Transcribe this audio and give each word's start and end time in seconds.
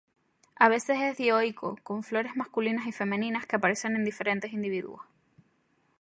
A 0.55 0.67
veces 0.67 0.97
es 0.99 1.15
dioico, 1.17 1.77
con 1.83 2.01
flores 2.01 2.35
masculinas 2.35 2.87
y 2.87 2.91
femeninas 2.91 3.45
que 3.45 3.57
aparecen 3.57 3.95
en 3.95 4.03
diferentes 4.03 4.51
individuos. 4.51 5.03